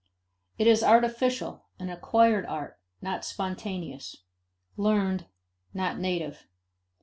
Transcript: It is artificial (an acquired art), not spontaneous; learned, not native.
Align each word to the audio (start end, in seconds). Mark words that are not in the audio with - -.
It 0.57 0.65
is 0.65 0.83
artificial 0.83 1.65
(an 1.77 1.91
acquired 1.91 2.47
art), 2.47 2.79
not 3.03 3.23
spontaneous; 3.23 4.23
learned, 4.75 5.27
not 5.75 5.99
native. 5.99 6.47